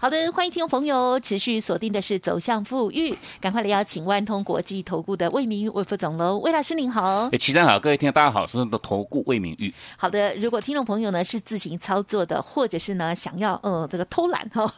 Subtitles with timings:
[0.00, 7.28] 好的，欢迎听众朋友持续锁定的是走向富裕，赶快来邀请万通国际投顾的魏明玉魏副总喽，魏老师您好。
[7.32, 9.74] 哎，齐正好，各位听众大家好，我是的投顾魏明玉。
[9.96, 14.72] 好的，如果听众朋友呢是自行操作的，或者是呢想要呃这个偷懒哈，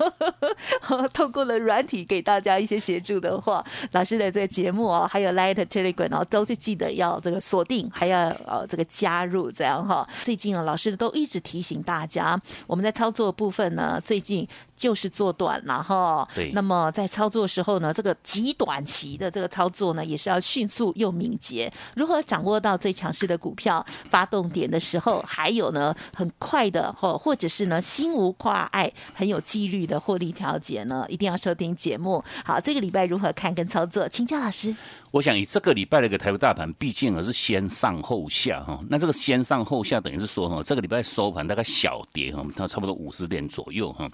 [1.13, 10.09] 透过了软体给大家一些协助的话，老师的这个节目哦，还有 Light Telegram 哦，都是记得要这个锁定，还要呃这个加入这样哈。
[10.23, 14.49] 最近啊，老师都一直提醒大家，我们在操作部分呢，最近。
[14.81, 16.51] 就是做短了哈，对。
[16.53, 21.71] 那么在操作的时候呢，这个极短期的这个操作呢，也是要迅速又敏捷。
[21.95, 31.05] 如何掌握到最强势的股票发动点的时候，还有呢，很快的或或者是呢，心无挂碍、很有纪律的获利调节呢？
[31.09, 32.23] 一定要收听节目。
[32.45, 34.09] 好，这个礼拜如何看跟操作？
[34.09, 34.75] 请教老师。
[35.11, 38.79] 我想以这个礼拜的一个台股大盘，毕竟而是先上后下哈。
[38.89, 44.09] 那这个先上后下，等于是说哈，这个礼拜收盘大概小跌哈，它差不多五十点左右哈。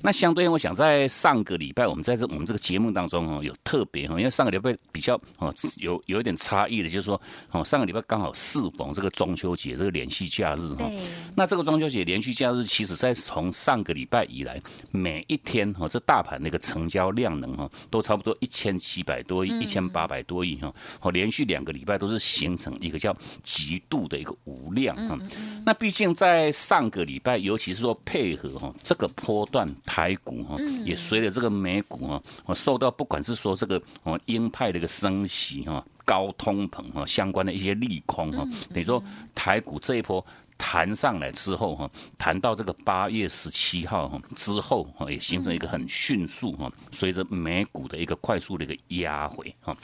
[0.00, 10.90] 那相对，我想在上个礼拜，我们在这我们这个节目当中哦，有特别哈，因为上个礼拜比较哦有有一点差异的，就是说哦，上个礼拜刚好适逢这个中秋节这个连续假日哈。
[11.36, 20.38] 那这个中秋节连续假日，其实在从上个礼拜以来，每一天哦，这大盘那个成交量能哈，都差不多一千七百多亿、一千八百多。
[20.38, 25.18] 亿哈，哦，连续两个礼拜都是形成一个叫极度的一个无量哈。
[25.66, 39.02] 那毕竟在上个礼拜，尤其是说配合哈这个波段台股哈，也随着这个美股哈，我受到不管是说这个哦鹰派的一个升息哈、高通膨哈相关的一些利空哈，等于说
[39.34, 40.22] 台股这一波。
[40.60, 49.76] 弹上来之后哈，弹到这个八月十七号哈之后哈，也形成一个很迅速哈，随着美股的一个快速的一个压回哈，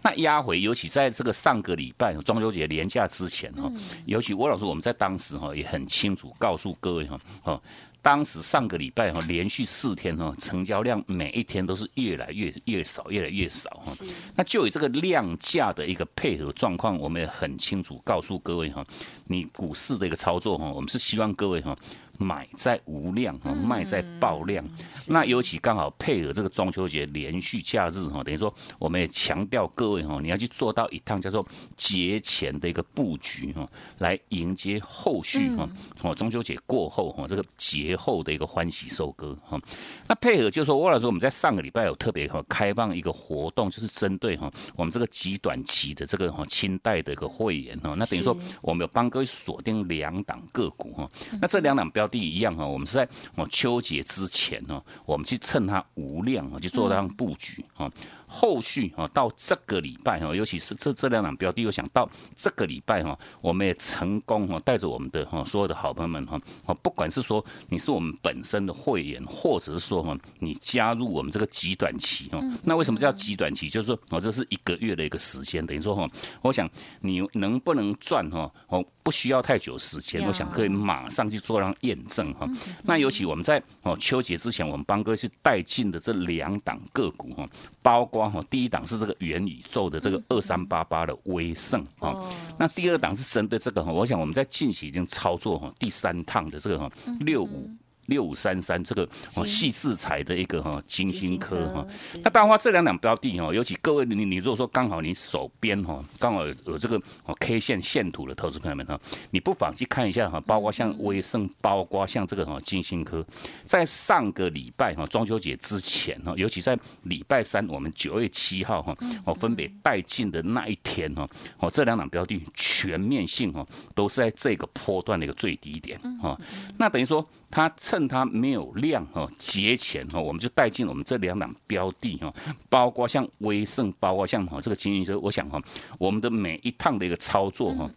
[0.00, 3.70] 那压回尤其在这个上个礼拜中秋节连假之前哈，
[4.06, 7.62] 尤其我老师我们在当时哈也很清楚告诉各位哈哦。
[8.02, 13.92] 当时上个礼拜哈，连续四天哈，成交量每一天都是越来越越少，越来越少哈。
[14.34, 18.84] 那就以这个量价的一个配合状况，我们也很清楚告诉各位哈，
[19.26, 21.76] 你股市的一个操作哈，我们是希望各位哈。
[22.18, 24.64] 买在无量哈，卖在爆量。
[25.08, 31.44] 那尤其刚好配合这个中秋节连续假日哈，等于说我们也强调各位哈，你要去做到一趟叫做
[31.76, 33.68] 节前的一个布局哈，
[33.98, 35.68] 来迎接后续哈。
[36.02, 39.58] 哦，中秋节过后哈，这个节后的一个欢喜收割哈。
[40.06, 47.94] 那配合就是说，我来说我们在上个礼拜有特别哈开放一个活动，就是针对哈我们这个极短期的这个哈清代的一个会员哈。
[47.96, 51.10] 那等于说我们有帮各位锁定两档个股哈。
[51.40, 52.08] 那这两档标。
[52.12, 57.90] 地一样哈，我们是在哦秋节之前呢，我们去趁它无量啊，去做这样布局啊。
[58.34, 73.68] 后续啊，到这个礼拜哈，尤其是这这两档标的，我想到这个礼拜哈，我们也成功哈，带着我们的哈所有的好朋友们哈，啊，不管是说你是我们本身的会员，或者是说哈，你加入我们这个极短期哈，那为什么叫极短期？
[73.68, 76.08] 就是说哦，这是一个月的一个时间，等于说哈，
[76.40, 76.66] 我想
[77.00, 82.48] 你能不能赚哈，哦，不需要太久时间，我想可以马上去做让验证哈。
[82.82, 87.46] 那尤其我们在哦秋节之前，我们帮哥去带进的这两档个股哈，
[87.82, 88.21] 包括。
[88.28, 92.14] 哈，第一档是这个元宇宙的这个二三八八的威盛啊，
[92.58, 96.90] 那第二档是针对这个哈，我想我们在近期已经操作哈第三趟的这个哈
[97.20, 97.70] 六五。
[98.12, 101.86] 六五三三这个哦细制材的一个哈金星科哈，
[102.22, 109.00] 那当然话这两档标的哈，尤其各位你你如果说刚好你手边哈刚好有这个哦 K 线线图的投资朋友们哈，
[109.30, 113.24] 你不妨去看一下哈，包括像威盛，包括像这个哈金星科，
[113.64, 118.94] 在上个礼拜哈中秋节之前哈，尤其在礼拜三我们九月七号哈，
[119.24, 121.26] 哦分别带进的那一天哈，
[121.58, 126.38] 哦这两档标的全面性哈都是在这个波段的一个最低点哈，
[126.76, 127.26] 那等于说。
[127.52, 132.32] 它趁它没有量哈，节前哈，我们就带进我们这两档标的哈，
[132.70, 135.60] 包括像威盛，包括像哈这个金鹰车，我想哈，
[135.98, 137.90] 我们的每一趟的一个操作哈，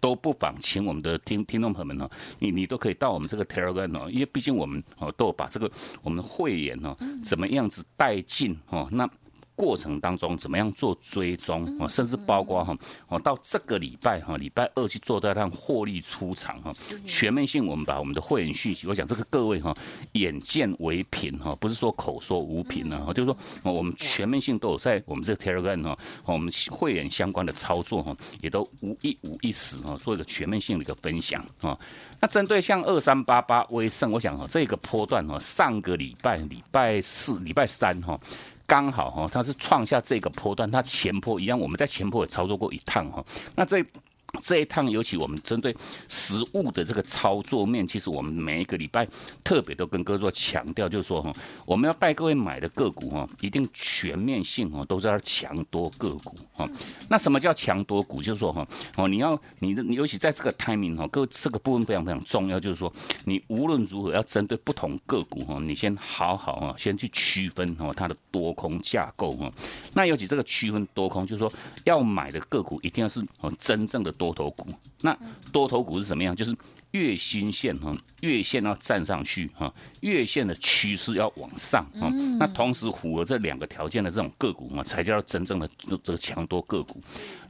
[0.00, 5.70] 都不妨请我们的听听众朋友们哈，你你都可以到我们这个 Telegram 哦，因为毕竟我们哦都有把这个
[6.02, 9.06] 我们的会员哦怎么样子带进哦，那。
[9.56, 12.76] 过程当中怎么样做追踪啊，甚至包括哈
[13.08, 16.70] 哦到这个礼拜哈礼拜二去做到让获利出场哈，
[17.04, 19.74] 全面性我们把我们的会员讯息，我想这个各位哈
[20.12, 31.78] 眼见为凭哈，不是说口说无凭呢，就是说我们全面性都有在我们这个 Telegram 哈，我们会员相关的操作哈，也都无一无一时哈，做一个全面性的一个分享啊。
[32.20, 38.20] 那针对像二三八八威盛，我想哈这个波段哈，上个礼拜礼拜四、礼拜三哈。
[38.66, 43.24] 刚好哈，它是创下这个波段，它前坡一样，我们在前坡也操作过一趟哈。
[43.54, 43.84] 那这。
[44.42, 45.74] 这一趟，尤其我们针对
[46.08, 49.06] 实物的这个操作面，其实我们每一个礼拜
[49.42, 51.32] 特别都跟各位强调，就是说哈，
[51.64, 56.68] 我们要带各位买的个股哈，一定全面性哈，都在强多个股哈。
[57.08, 58.22] 那什么叫强多股？
[58.22, 58.66] 就是说哈，
[58.96, 62.92] 哦，你要你的，尤其在这个 timing 哈，各位这个部分非常非常重要，就是说
[63.24, 69.50] 你无论如何要针对不同个股哈，你先好好啊，先去区分哈它的多空架构哈。
[69.94, 71.52] 那尤其这个区分多空，就是说
[71.84, 74.25] 要买的个股一定要是哦真正的多。
[74.26, 74.68] 多头股，
[75.02, 75.16] 那
[75.52, 76.34] 多头股是什么样？
[76.34, 76.56] 就是
[76.92, 82.08] 月均线哈，月线要站上去哈，月线的趋势要往上啊。
[82.38, 85.68] 那同时符合这两个条件的这种个股嘛，才叫真正的
[86.02, 87.00] 这个强多个股。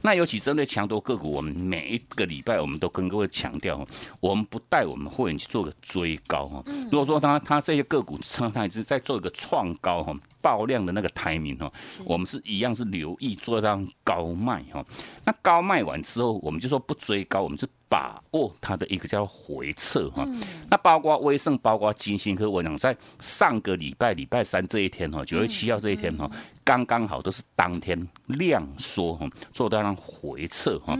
[0.01, 3.87] 那尤其针对强多个股，我们每一个礼拜我们都跟各位强调，
[4.19, 6.63] 我们不带我们会员去做个追高哈。
[6.91, 8.19] 如果说他他这些个股
[8.53, 10.13] 他一直在做一个创高哈。
[10.47, 11.69] 爆量的那个台名哈，
[12.05, 14.81] 我们是一样是留意做到高卖哈。
[15.25, 20.25] 那高卖完之后，我们就说不追高，我们是把握它的一个叫回撤哈。
[20.69, 26.31] 那包括威盛，包括金星科，我想在上个礼拜礼拜三这一天哈，九月七号这一天哈，
[26.63, 30.97] 刚刚好都是当天量缩哈，做到让回撤哈。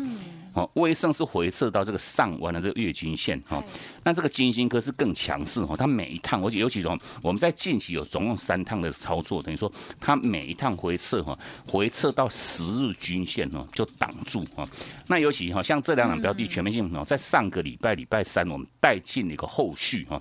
[0.58, 3.64] 哦，威盛是回撤到这个上弯的这个月均线哈，
[4.04, 11.38] 那这个金星科是更强势哈，它每一趟，而且尤其从我们在近期有总共三趟的操作，等于说它每一趟回撤哈，
[11.68, 14.68] 回撤到十日均线哦就挡住哈，
[15.06, 20.20] 那尤其哈像这两档标的全面性哦，在上个礼拜礼拜三我们带进了一个后续哈，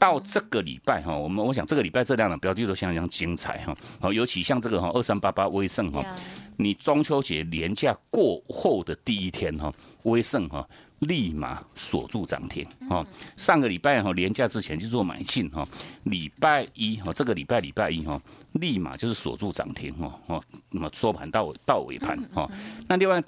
[0.00, 6.04] 到这个礼拜哈，我们我想这个礼拜这两档标的都相当精彩哈，好尤其像这个哈二三八八威盛哈。
[6.56, 9.72] 你中秋节连假过后的第一天哈，
[10.02, 10.66] 威盛哈
[11.00, 13.06] 立马锁住涨停哈。
[13.36, 15.66] 上个礼拜哈连假之前就做买进哈，
[16.04, 18.20] 礼拜一哈这个礼拜礼拜一哈
[18.52, 22.50] 立马就是锁住涨停哈哦，那么收盘到到尾盘哈。
[22.88, 23.22] 那另外。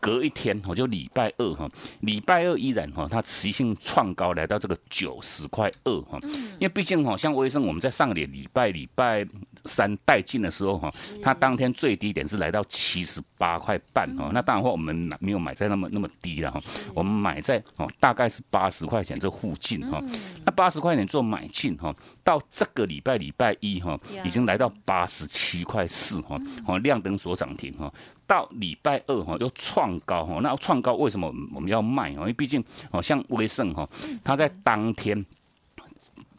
[0.00, 1.68] 隔一天，我就礼拜二哈，
[2.00, 6.18] 礼拜二依然哈，它持续性创高来到这个九十块二哈，
[6.58, 9.26] 因为毕竟哈，像威盛我们在上个礼拜礼拜
[9.66, 10.90] 三带进的时候哈，
[11.22, 16.58] 它当天最低点是来到七十八块半哈，那当然话我们没有买在那么那么低了哈，
[16.94, 20.02] 我们买在哦大概是八十块钱这附近哈，
[20.44, 21.94] 那八十块钱做买进哈，
[22.24, 27.92] 到这个礼拜礼拜一哈，已经来到八十七块四哈，哦亮灯所涨停哈。
[28.26, 32.20] 到礼拜二哈又创创高哈，那创高为什么我们要卖哦？
[32.20, 33.88] 因为毕竟哦像威盛哈，
[34.22, 35.24] 它在当天。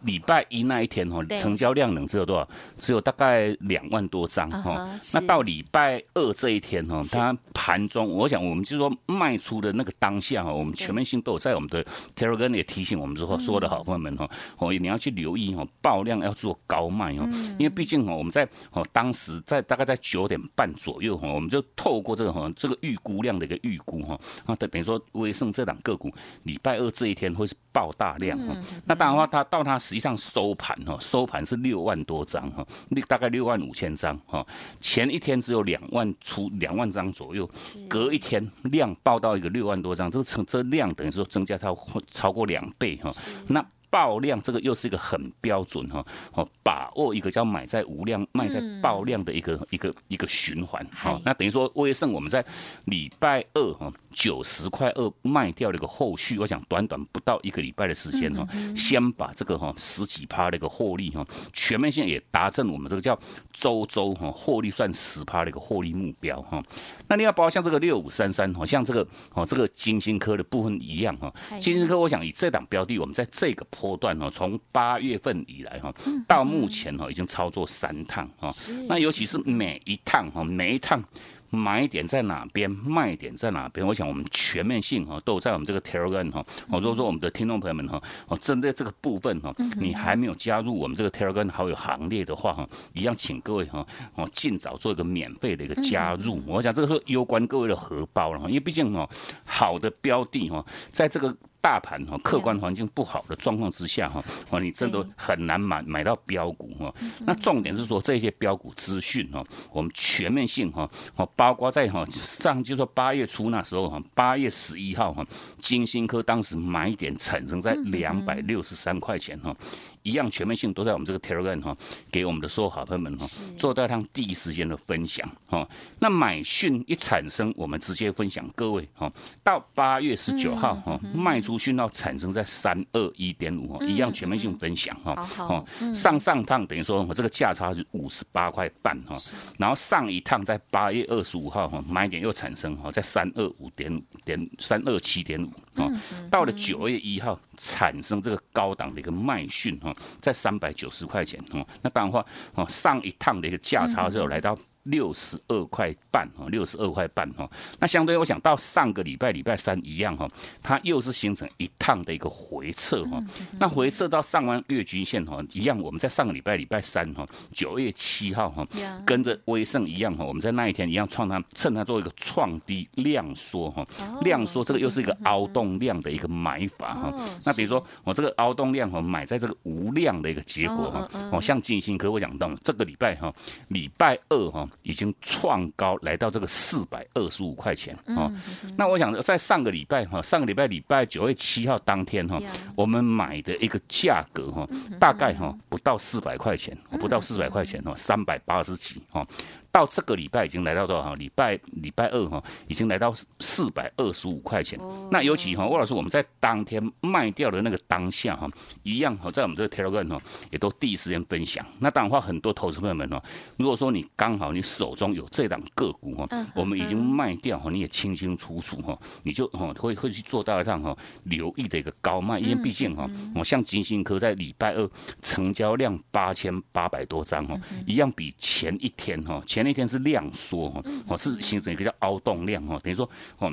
[0.03, 2.47] 礼拜一那一天哈，成交量能只有多少？
[2.79, 4.89] 只有大概两万多张哈。
[5.13, 14.27] 那到礼拜二这一天哈，它盘中，我想我们就是说卖出的那个当下哈，我们全面性都有在我们的 Telegram 也提醒我们之后，说的好朋友们哈，
[14.57, 26.11] 哦你要去留意哈，爆量要做高卖哦，因为毕竟哈我们在哦当时在大概在九点半左右哈，我们就透过这个哈这个预估量的一个预估哈，啊等于说威盛这档个股
[26.43, 28.55] 礼拜二这一天会是爆大量哈。
[28.85, 29.77] 那当然话它到它。
[29.91, 34.45] 实际上收盘哈，收盘是六万多张哈，六大概六万五千张哈。
[34.79, 37.49] 前一天只有两万出两万张左右，
[37.89, 41.77] 隔一天量爆到一个六万多张，这个成这量等于说增加到
[42.09, 43.11] 超过两倍哈。
[43.47, 46.05] 那爆量这个又是一个很标准哈，
[46.35, 51.19] 哦，把握一个叫买在无量卖在爆量的一个一个一个循环哈。
[51.25, 52.45] 那等于说威盛我们在
[52.85, 53.91] 礼拜二哈。
[54.11, 63.17] 九十块二卖掉了一个后续，我想短短不到一个礼拜的时间哈，先把这个哈十几趴的一个获利哈，全面性也达成我们这个叫
[63.51, 66.61] 周周哈获利算十趴的一个获利目标哈。
[67.07, 75.93] 那另外包括像这个六五三三哈，像这个哦这个金星科的部分一样哈，金星科我想以这档标的，我们在这个波段哈，从八月份以来哈，
[76.27, 78.51] 到目前哈已经操作三趟哈，
[78.87, 81.03] 那尤其是每一趟哈每一趟。
[81.51, 83.85] 买点在哪边，卖点在哪边？
[83.85, 86.43] 我想我们全面性哈都在我们这个 Telegram 哈。
[86.69, 96.41] 我如果说我们的听众朋友们哈，哦，针对这个部分哈，你还没有加入我们这个 Telegram 好友行列的话哈，一样请各位哈，哦，尽早做一个免费的一个加入。
[96.47, 99.07] 我想这个是攸关各位的荷包了哈，因为毕竟哦，
[99.45, 101.35] 好的标的哈，在这个。
[101.61, 106.93] 大盘哈客观环境不好的状况之下哈，哦你真的很难买买到标股哈。
[107.19, 115.25] 那重点是说这些标股资讯哈，我们全面性哈，哦包括在哈上就说八月初那时候哈，八月十一号哈，
[115.57, 119.55] 金星科当时买点产生在两百六十三块钱哈。
[120.03, 121.77] 一样全面性都在我们这个 Telegram 哈，
[122.11, 123.25] 给我们的所有好朋友们哈，
[123.57, 125.67] 做到趟第一时间的分享哈。
[125.99, 129.11] 那买讯一产生，我们直接分享各位哈。
[129.43, 135.15] 到八月十九号哈，卖出讯号产生在三二一点五哈，一样全面性分享哈。
[135.23, 139.15] 好，上上趟等于说我这个价差是五十八块半哈，
[139.57, 145.87] 然后上一趟在八月二十五号哈，买点又产生哈，在三二五点点三二七点五啊，
[146.29, 149.90] 到了九月一号产生这个高档的一个卖讯哈。
[150.21, 154.57] 在三百九十块钱哦，那当然话哦，上一趟的一个价差就来到。
[154.83, 157.49] 六十二块半哈，六十二块半哈。
[157.79, 160.29] 那相对我想到上个礼拜礼拜三一样哈，
[160.61, 163.23] 它又是形成一趟的一个回撤哈。
[163.59, 168.67] 那回撤到上完月均线哈，一样我们在上个礼拜礼拜三哈，九月七号哈，
[169.05, 173.85] 跟着威盛一样哈，我们在那一天一样创它，趁它做一个创低量缩哈，
[174.21, 177.13] 量缩这个又是一个凹动量的一个买法哈。
[177.45, 183.31] 那比如说我这个凹动量哈，买在这个无量的一个结果哈，哦像金星科我讲到这个礼拜哈，
[183.67, 184.67] 礼拜二哈。
[184.83, 188.31] 已经创高来到这个四百二十五块钱哦。
[188.77, 192.39] 那我想在上个礼拜哈，上个礼拜礼拜九月七号当天哈，
[192.75, 194.67] 我们买的一个价格哈，
[194.99, 199.25] 大概哈不到四百块钱，不到四百块钱哈，三百八十几哦。
[199.71, 201.15] 到这个礼拜已经来到多少？
[201.15, 204.77] 礼拜礼拜二哈，已经来到四百二十五块钱。
[205.09, 208.49] 那尤其哈，魏老师我们在当天卖掉的那个当下哈，
[208.83, 211.65] 一样哈，在我们这个 Telegram 哈，也都第一时间分享。
[211.79, 213.23] 那当然话，很多投资朋友们哈，
[213.55, 224.89] 如果说你刚好你手中有这档个股哈，我们已经卖掉哈，你也清清楚楚哈，你就哈会会去做到一趟哈留意的一个高卖，因为毕竟哈，我像金星科在礼拜二
[225.21, 229.60] 成交量八千八百多张哈，一样比前一天哈前。
[229.63, 233.51] 那天是量缩哈，哦是形成一个叫凹动量哈，等于说哦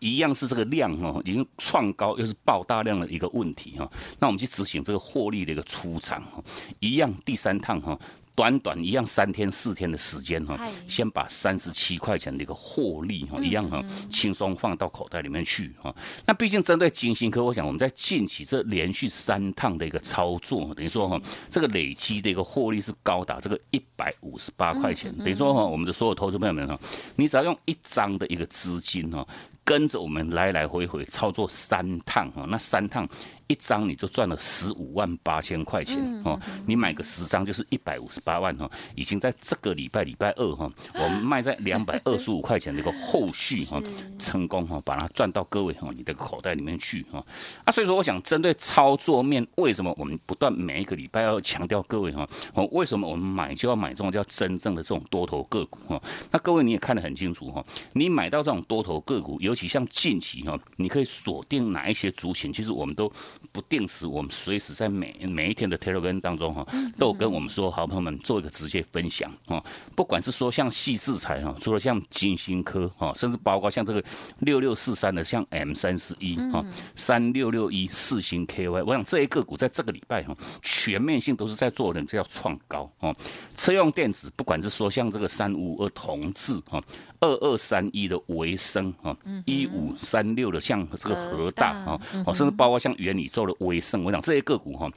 [0.00, 6.42] 一样是这个量哦，已经创高又是爆大量的一个问题哈，那我们去执行这个获利的一个出场哈，
[6.80, 7.98] 一样第三趟哈。
[8.34, 15.94] 短短一样三天四天的时间哈，先把三十七块钱的一个获利哈，一样哈，轻松放到口袋里面去哈。
[16.26, 25.16] 那毕竟针对金星科，我想我们在近期这连续三趟的一个操作，等于说哈，这个累积的一个获利是高达这个一百五十八块钱。
[25.18, 26.78] 等于说哈，我们的所有投资朋友们哈，
[27.16, 29.26] 你只要用一张的一个资金哈，
[29.64, 33.08] 跟着我们来来回回操作三趟哈，那三趟。
[33.46, 43.78] 一张你就赚了十五万八千块钱哦，你买个十张就是一百五十八万哈，已经在这个礼拜礼拜二哈，我们卖在两百二十五块钱的一个后续 哈，
[44.18, 47.22] 成功哈，把它赚到各位哈你的口袋里面去哈
[47.66, 56.02] 啊，所以说我想针对操作面，为什么我们不断每一个礼拜要强调各位哈，哦，为什么我们买就要买这种叫真正的这种多头个股哈？
[56.32, 63.04] 那各位你也看得很清楚哈，你买到这种多头个股，尤其像近期哈，你可以锁定哪一些族群，其实我们都。
[63.52, 66.66] 不定时，我们随时在每每一天的 Telegram 当中哈，
[66.98, 69.64] 都跟我们说好朋友们做一个直接分享哈。
[69.94, 74.02] 不管是说像细制材哈，除了像金星科哈，甚至包括像这个
[74.40, 83.14] 六六四三的像 M 三十一哈，三六六一四星 KY，我想这一个股在这个礼拜哈，全面性都是在做人，这叫创高哦。
[83.54, 86.82] 车用电子，不管是说像这个三五二同志哈。
[87.20, 94.88] 二二三一的维生啊，一五三六的像这个核大啊，哦，甚至包括像元宇宙的威盛，我想这些个股哈，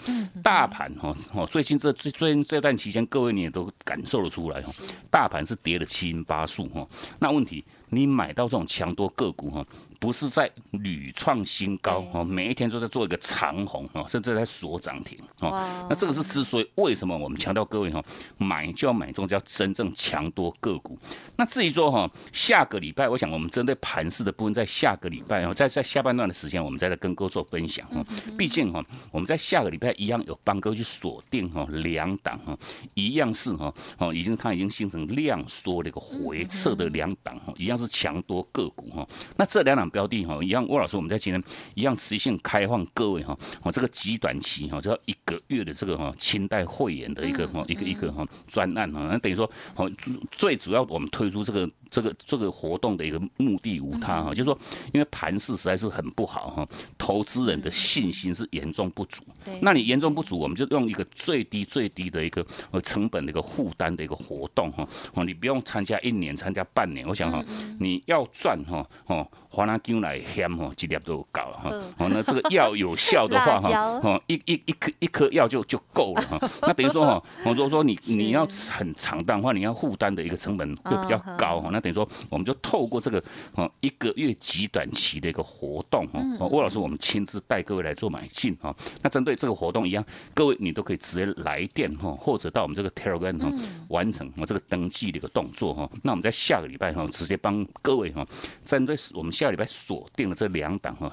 [0.43, 4.71] 大盘哈，哦，最近这最最近这段期间，各位你也都感受得出来哈，
[5.11, 6.87] 大盘是跌了七零八数哈，
[7.19, 7.63] 那问题。
[7.89, 9.65] 你买到这种强多个股哈，
[9.99, 15.85] 不是在屡创新高哈，每一天都在做一个长红哈，甚至在锁涨停哈。
[15.89, 18.03] 那这个是之所以为什么我们强调各位哈，
[18.37, 20.99] 买就要买这种叫真正强多个股。
[21.37, 28.05] 那至于说哈，下个礼拜，我想我们针对盘市的部分，在下个礼拜哦，在在下半段的时间，我们再来跟各位做分享哈。
[28.37, 32.57] 毕竟哈，我们在下个礼拜一样有帮哥去锁定哈两档哈，
[32.95, 37.76] 一样是哈哦，已经它已经形成量缩的一个回撤的两档哈，一样。
[37.77, 41.43] 是强多个股哈，那这两档标的哈一样，吴老师我们在今天
[41.75, 49.89] 一样实现开放各位哈，我这个极短期哈，就要一个月的这个哈清代会员的一个哈一个一个哈专案哈，那等于说哦
[50.31, 54.57] 最主要我们推出这个这个这个活动的一个目的无他哈，就是说，
[54.93, 56.67] 因为盘势实在是很不好哈，
[56.97, 59.23] 投资人的信心是严重不足。
[59.61, 67.43] 那你严重不足，我们就用一个最低最低的一个呃成本的一个负担的一个活动哈，哦，你不用参加一年，参加半年，我想哈，
[67.79, 69.27] 你要赚哈哦。
[69.49, 71.69] 华南姜来咸吼，几粒都搞了哈。
[71.99, 73.69] 哦，那这个药有效的话 哈，
[74.03, 76.49] 哦，一一一颗一颗药就就够了哈。
[76.63, 81.69] 那等于说哈，如果说你你要很长的话，你要负担的一个成本会比较高哈。
[81.77, 86.03] 那等于说，我们就透过这个哦一个月极短期的一个活动
[86.39, 88.75] 哦，魏老师我们亲自带各位来做买进哈。
[89.03, 90.03] 那针对这个活动一样，
[90.33, 93.53] 各位你都可以直接来电哈，或者到我们这个 Telegram 哈
[93.89, 95.89] 完成我这个登记的一个动作哈。
[96.01, 98.27] 那我们在下个礼拜哈，直接帮各位哈，
[98.65, 99.27] 针对我们。
[99.37, 101.11] 下个礼拜锁定了这两档哈。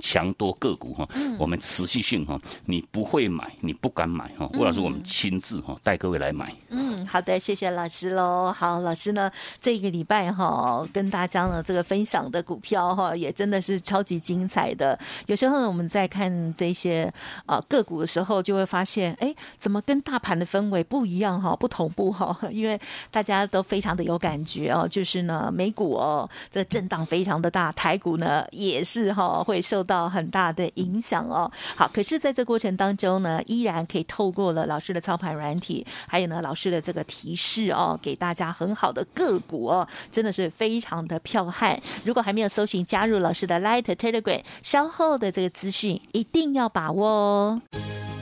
[0.00, 4.46] 强多个股哈，我们持续性哈，你不会买，你不敢买哈。
[4.52, 6.54] 魏老师，我们亲自哈带各位来买。
[6.68, 8.52] 嗯，好的，谢谢老师喽。
[8.52, 14.96] 好，老师呢，这个礼拜哈跟大家呢这个分享的股票哈，也真的是超级精彩的。
[15.26, 17.10] 有时候呢，我们在看这些
[17.46, 22.38] 啊个股的时候，就会发现，哎，怎么跟大盘的氛围不一样哈，不同步哈？
[22.52, 22.78] 因为
[23.10, 29.77] 大家都非常的有感觉哦，就是呢，美股哦，这震荡非常的大，台股呢也是哈会受。
[29.78, 31.48] 受到很大的影响哦。
[31.76, 41.80] 好，可是在这过程当中呢，依然可以透过了老师的操盘软体，还有呢老师的这个提示哦，给大家很好的个股哦，真的是非常的彪悍。
[42.04, 47.62] 如果还没有搜寻加入老师的 Light Telegram，稍后的这个资讯一定要把握哦。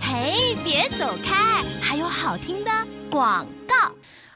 [0.03, 2.71] 嘿，别走开，还有好听的
[3.11, 3.75] 广告。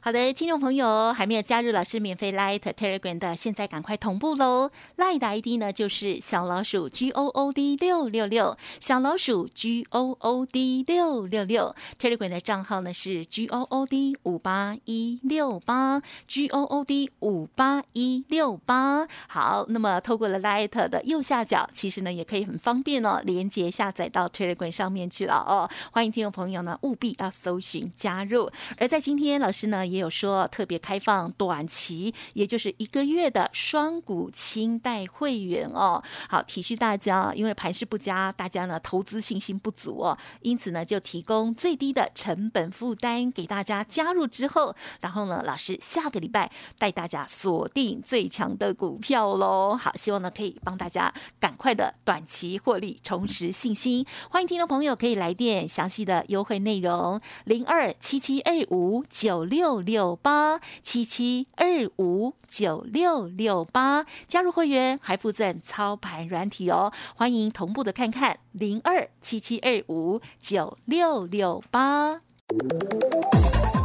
[0.03, 10.47] 好的，听众朋友还没有加入老师免费 Light Telegram 的，现在赶快同步喽！Light 的 ID 呢就是小老鼠 G O O D 六六六，小老鼠 G O O
[10.47, 19.07] D 六六六，Telegram 的账号呢是 G O O D 五八一六八，G O O D 五八一六八。
[19.29, 25.69] 好，那么透过了 Light 的右下角，其实呢也可以很方便哦，连接下载到 Telegram 上面去了哦。
[25.93, 28.51] 欢迎听众朋友呢务必要搜寻加入。
[28.79, 29.90] 而在今天，老师呢。
[29.91, 36.03] 也有说特别开放短期，也就是一个月的双股清代会员哦。
[36.29, 49.77] 好，提示大家，因为盘势不佳，大家呢投资信心不足哦，因此呢就提供最低的成本负担给大家加入之后，然后呢老师下个礼拜带大家锁定最强的股票喽。
[49.77, 54.07] 好，希望呢可以帮大家赶快的短期获利，重拾信心。
[54.31, 59.80] 欢迎听众朋友可以来电，详细的优惠内容零二七七二五九六。
[59.81, 61.67] 六八七七二
[61.99, 72.19] 五九六六八，加入会员还附赠操盘软体哦，欢迎同步的看看零二七七二五九六六八。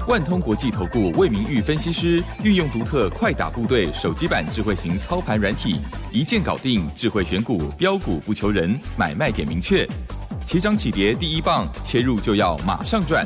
[0.08, 5.80] 万通国际投顾魏明玉分析师运用独特快打部队手机版智慧型操盘软体，
[6.12, 9.88] 一键搞定智慧选股标股不求人，买卖点明确，
[10.46, 13.26] 起涨起跌第一棒，切入就要马上赚。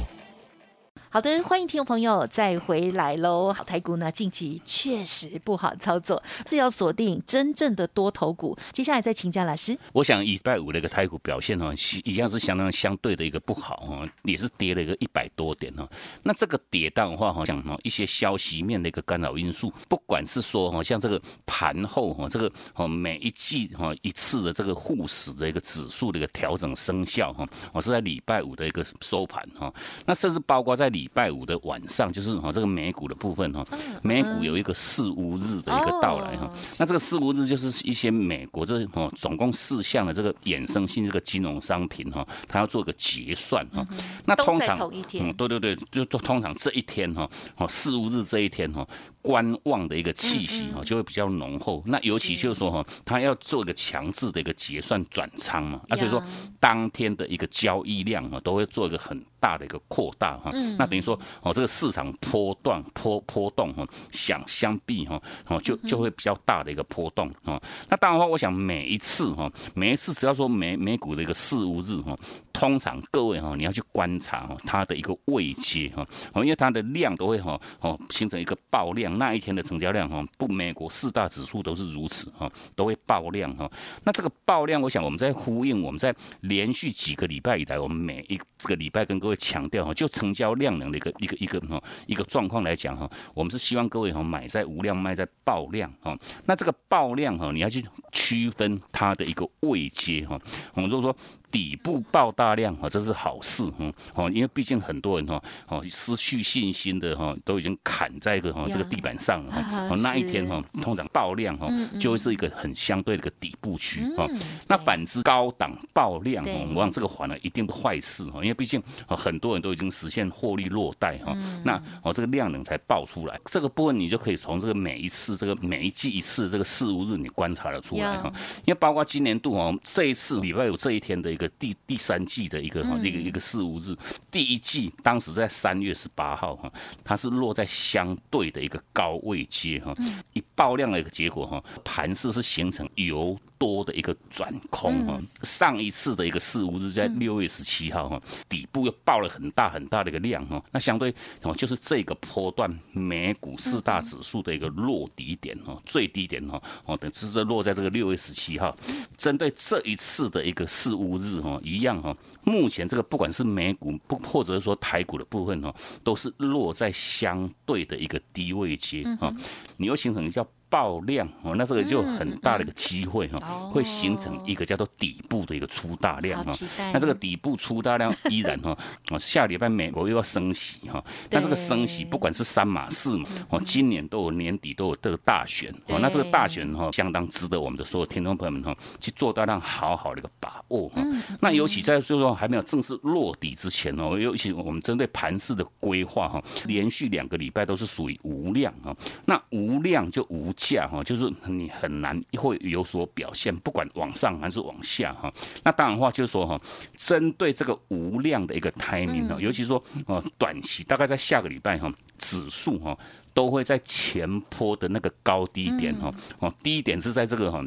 [1.13, 3.51] 好的，欢迎听众朋友再回来喽。
[3.51, 8.57] 好，台股呢近期确实不好操作，是要锁定真正的多头股。
[8.71, 9.77] 接下来再请教老师。
[9.91, 15.85] 我想礼拜五的一个台股表现哦，一样是相当相对的一个不好哦，也是跌了一个一百多点哦。
[16.23, 29.69] 那这个跌的话，好像哦一些消息面的一个干扰因素，不管是说哦像这个盘后哈，这个哦每一季哈一次的这个沪市的一个指数的一个调整生效哈，我是在礼拜五的一个收盘哈，
[30.05, 31.00] 那甚至包括在礼。
[31.01, 33.65] 礼拜五的晚上，就是哈这个美股的部分哈，
[34.03, 36.47] 美股有一个四五日的一个到来哈。
[36.79, 43.83] 那这个四五日就是一些美国这哦总共四项的这个衍生性这个金融商品哈，它要做个结算哈。
[44.25, 44.77] 那通常
[45.13, 48.87] 嗯对对对，就通常这一天哈哦四五日这一天哈。
[49.21, 51.81] 观望的一个气息哈，就会比较浓厚。
[51.85, 56.21] 那尤其就是说哈，他要做一个强制的一个结算转仓嘛，啊，所以说
[56.59, 60.51] 当天的一个交易量啊，都会做一个很大的一个扩大哈。
[60.77, 67.61] 那等于说哦，这个市场波段波波动哈，想相比哈，哦就就会比较大的一个波动啊。
[67.89, 72.17] 那当然话，我想每一次哈，每一次只要说美美股的一个四五日哈，
[72.53, 79.10] 通常各位哈，你要去观察哈，它的一个位阶哈，哦，因为它的量都会哈哦形成一个爆量。
[79.17, 83.69] 那一天的成交量哈，不，美国四大指数都是如此哈，都会爆量哈。
[84.03, 96.17] 那这个爆量，我想我们在呼应，我们在连续几个礼拜以来，我们每一这个礼拜跟各位强调哈，就成交量能的一个一个一个哈一个状况来讲哈，我们是希望各位哈买在无量，卖在爆量哈。
[96.45, 100.39] 那这个爆量哈，你要去区分它的一个位阶哈。
[100.73, 101.15] 我们如果说。
[101.51, 111.67] 底部爆大量啊，这是好事哈哦，因为毕竟很多人哈哦失去信心的哈都已经砍在一个哈这个地板上了哈哦 那一天哈通常爆量哈
[111.99, 114.25] 就会是一个很相对的一个底部区哈
[114.67, 121.35] 那反之高档爆量哈我想这个反而一定不坏事哈因为毕竟很多人都已经实现获利落袋哈
[121.65, 128.31] 那哦这个量能才爆出来这个部分你就可以从这个每一次这个每一季一次这个四五日你观察了出来哈
[128.65, 131.40] 因为包括今年度哦这一次礼拜有这一天的一个。
[131.41, 133.95] 个第第三季的一个哈一个一个四五日，
[134.29, 136.71] 第一季当时在三月十八号哈，
[137.03, 139.95] 它是落在相对的一个高位阶哈，
[140.33, 143.37] 一爆量的一个结果哈，盘势是形成由。
[143.61, 158.75] 多的一个转空哈，上一次的一个四五日在六月十七号哈，底部又爆了很大很大的一个量哈，那相对哦就是这个波段美股四大指数的一个落底点哈，最低点哈哦，等是这落在这个六月十七号，
[159.15, 169.31] 针对这一次的一个四五日哈，一样哈，目前这个不管是美股不或者是说台股的部分哈，都是落在相对的一个低位阶哈，
[169.77, 170.45] 你又形成叫。
[170.71, 173.37] 爆量哦，那这个就很大的一个机会哈，
[173.69, 176.53] 会形成一个叫做底部的一个出大量哈。
[176.93, 178.75] 那这个底部出大量 依然哈，
[179.09, 181.03] 哦，下礼拜美国又要升息哈。
[181.29, 185.99] 那这个升息不管是三码四码哦，今年都有年底都有这个大选哦。
[185.99, 191.03] 那这个大选哈，相当值得我们的所有听众朋友们哈去做大量好好的一个把握哈。
[191.41, 198.95] 那尤其在所以说还没有正式落底之前哦，尤其我们针对盘市的规划哈，连续两个礼拜都是属于无量哈。
[199.25, 200.49] 那无量就无。
[200.61, 205.33] 下哈，就是你很难会有所表现，不管往上还是往下哈。
[205.63, 206.61] 那当然话就是说哈，
[206.95, 212.95] 针对这个无量的一个 timing 哈，尤其说哦，短期大概在下个礼拜哈，指数哈
[213.33, 217.65] 都会在前坡的那个高低点哈，哦，低点是在这个哈。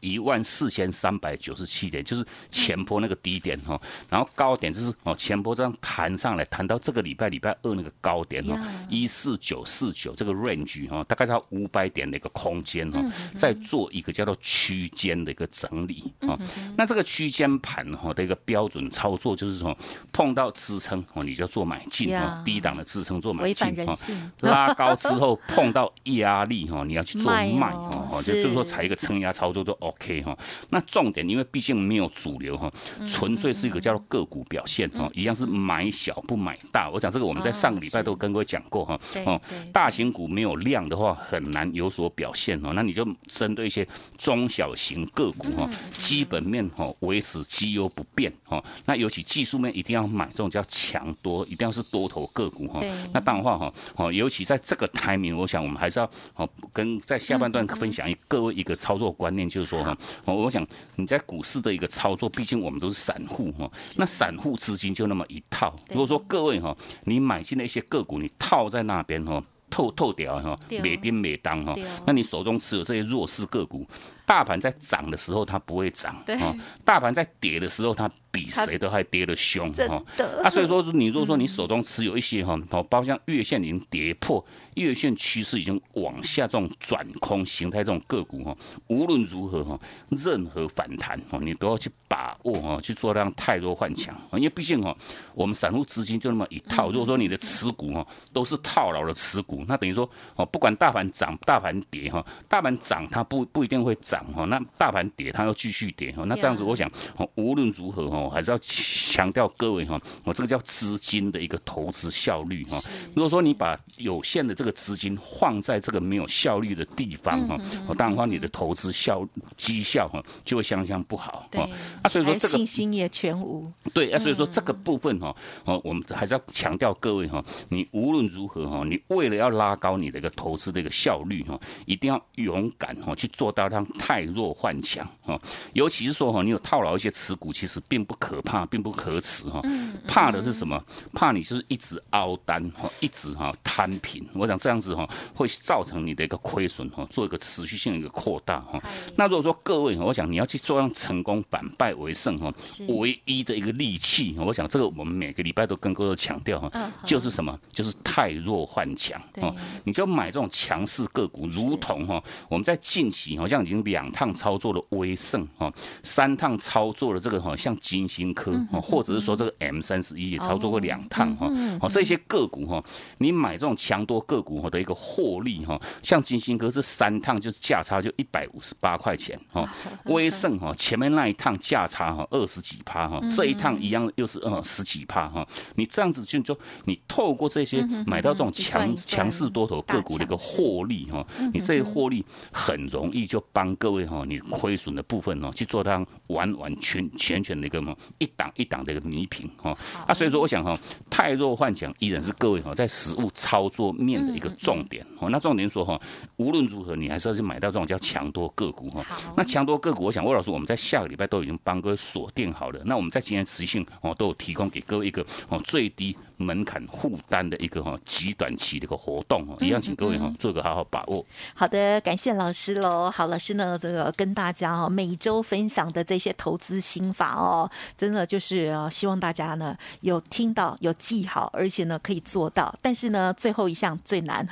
[0.00, 8.58] 一万四千三百九十七点，就是前波那个低点哈，然后高点就是哦前波这样弹上来，弹到这个礼拜礼拜二那个高点哈，
[8.90, 13.00] 一四九四九这个 range 哈，大概在五百点的一个空间哈，
[13.36, 16.38] 在做一个叫做区间的一个整理啊。
[16.76, 19.76] 那这个区间盘哈的一个标准操作就是说，
[20.12, 23.96] 碰到支撑哦，你就做买进哈，低档的支撑做买进哈，
[24.40, 29.76] 拉高之后碰到压力哈，你要去做卖哈，就就是说踩一个撑压操作都。
[29.86, 30.36] OK 哈，
[30.70, 32.72] 那重点因为毕竟没有主流哈，
[33.06, 36.90] 纯粹是一个叫做个股表现哈，一样是买小不买大。
[36.90, 39.40] 我讲这个我们在上个礼拜都跟各位讲过哈，哦，
[39.72, 43.86] 大型股没有量的话很难有所表现哦，那你就针对一些
[44.18, 52.80] 中小型个股哈，基本面哈维持绩优不变哈，那尤其技术面一定要买这种叫强多，一定要是多头个股哈。
[53.12, 59.75] 那当然话哈，哦，尤其在这个 timing，我想我们还是要哦跟在下半段分享一各位一个操作观念，就是说。
[59.82, 65.74] 哈，我我想你在股市的一个操作，毕竟我们都是散户哈，那散户资金就那么一套。
[65.90, 73.86] 如果说各位哈，你买进的一些个股，你套在那边哈，透透掉哈，每跌每当哈，那你手中持有这些弱势个股，
[74.26, 78.10] 大盘在涨的时候它不会涨，哈，大盘在跌的时候它。
[78.36, 80.04] 比谁都还跌得凶哈，
[80.44, 88.54] 啊，所以说你如果说你手中持有一些哈，哦，包括像月线已经跌破，月线趋势已经往下这种转空形态这种个股哈，
[88.88, 94.94] 无论如何哈，任何反弹哦，你都要去把握哦，去做这样太多换强，因为毕竟哈，
[95.32, 108.16] 我们散户资金就那么一套，如果说你的持股哈都是套牢的持股，那等于说哦，不管大盘涨大盘跌哈，大盘涨它不不一定会涨哈，那大盘跌它要继续跌哈，那这样子我想哦，无论如何哈。
[108.36, 112.78] 还是要强调各位哈，我这个叫资金的一个投资效率哈。
[113.14, 119.26] 如果说你把有限的这个资金放在这个没有效率的地方哈，我当然话你的投资效
[119.56, 121.68] 绩效哈就会相相不好哈。
[122.02, 123.72] 啊，所以说这个信心也全无。
[123.94, 135.40] 对啊，所以说这个部分哈，哦，我们还是要强调各位哈，你无论如何哈，你为了要拉高你的一个投资的一个效率哈，一定要勇敢哈去做到让太弱换强哈。
[135.72, 138.14] 尤其是说哈，你有套牢一些持股，其实并不。
[138.18, 139.62] 可怕并不可耻哈，
[140.08, 140.82] 怕的是什么？
[141.12, 144.26] 怕你就是一直凹单哈，一直哈摊平。
[144.34, 148.82] 我想这样子哈，会造成你的一个亏损哈，做一个持续性的一个扩大哈。
[149.14, 152.52] 那如果说各位，我想你要去做让成功反败为胜哈，
[152.88, 157.56] 唯一的一个利器，我想这个我们每个礼拜都跟各位强调哈，就是什么？
[157.70, 171.46] 就是太弱换强哦，你就买这种强势个股，如同哈，我们在近期好像已经两趟操作的威盛哈，三趟操作的这个哈，像金星科或者是说这个 M 三十一也操作过两趟哈，
[171.80, 172.82] 哦，这些个股哈，
[173.18, 179.68] 你买这种强多个股哈的一个获利哈，像金星科这三趟就是价差就一百五十八块钱哈，
[180.06, 199.78] 威盛哈前面那一趟价差哈二十几趴哈，这一趟一样又是呃十几趴哈，你这样子就就你透过这些买到这种强强势多头个股的一个获利哈，你这些获利很容易就帮各位哈，你亏损的部分哦去做它完完全全全的一个嘛一档一档的一个弥平哈。
[200.04, 200.76] 啊，所以说我想哈，
[201.08, 205.30] 太弱幻想依然是各位哈在实物操作面的一个重点哦。
[205.30, 206.00] 那重点说哈，
[206.34, 209.06] 无论如何你还是要去买到这种叫强多个股哈。
[209.36, 212.80] 那强多个股，我想魏老师我们在下个礼拜都已经帮各位锁定好了。
[212.86, 216.16] 那我们在今天持续性哦都有提供给各位一个哦最低。
[216.38, 221.24] 门槛负担的一个哈极短期的一个活动哦，一样，请各位哈做个好好把握。
[221.54, 223.10] 好的，感谢老师喽。
[223.10, 232.74] 好，老师呢这个跟大家哦每周分享的这些投资心法哦，真的就是希望大家呢有听到有记好，而且呢可以做到。
[232.82, 234.46] 但是呢最后一项最难，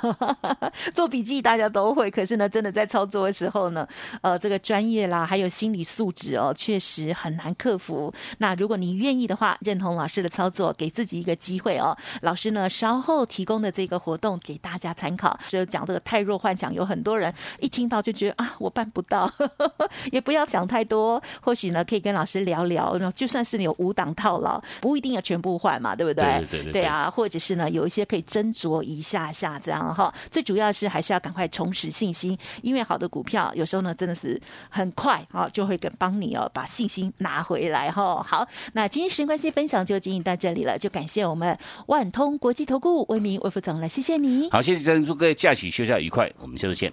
[0.94, 3.86] 做笔记大家都会，可是呢真的在操作的时候呢，
[4.22, 8.12] 呃这个专业啦还有心理素质哦确实很难克服。
[8.38, 11.73] 那如果你愿意的话，认同老师的操作，给自己一个机会。
[11.78, 19.30] 哦，老师呢稍后提供的这个活动给大家参考，就讲这个太弱幻想，有很多人一听到就觉得啊，我办不到，
[20.12, 26.24] 也不要想太多，或许呢可以跟老师聊聊，就算是你有五档套牢，不一定要全部换嘛，对不对？
[26.24, 38.22] 对对对，对啊，或者是呢有一些可以斟酌一下下这样哈，最主要是还是要赶快重拾信心，因为好的股票有时候呢真的是很快啊就会跟帮你哦把信心拿回来哈。
[38.22, 41.56] 好，那今天时间关系分享就进行到这里了，就感谢我们。
[41.86, 44.50] 万通国际投顾魏明魏副总来，谢谢你。
[44.50, 46.92] 好，谢谢珍祝各位假期休假愉快，我们下次见。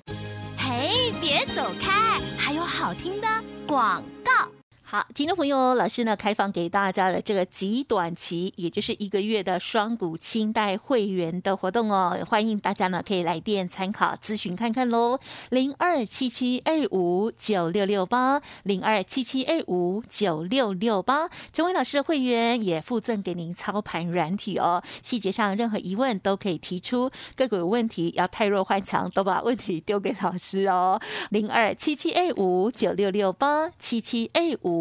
[0.57, 3.27] 嘿，别走开，还有好听的
[3.67, 4.60] 广告。
[4.91, 15.17] 好，听众朋友，老师呢开放给大家的这个极短期，也就是一个月的双股清代会员的活动哦，欢迎大家呢可以来电参考咨询看看喽，
[15.49, 30.99] 零二七七二五九六六八，零二七七二五九六六八，成为老师的会员也附赠给您操盘软体哦，细节上任何疑问都可以提出，个股有问题要太弱换强，都把问题丢给老师哦，
[31.29, 34.80] 零二七七二五九六六八，七七二五。